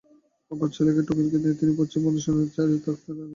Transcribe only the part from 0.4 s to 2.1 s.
অপর ছেলে টোকনকে নিয়ে তিনি পশ্চিম